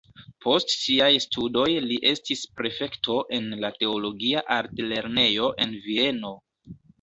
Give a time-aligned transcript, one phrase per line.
[0.43, 6.35] Post siaj studoj li estis prefekto en la teologia altlernejo en Vieno.